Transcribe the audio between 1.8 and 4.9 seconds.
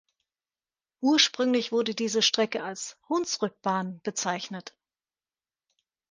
diese Strecke als "Hunsrückbahn" bezeichnet.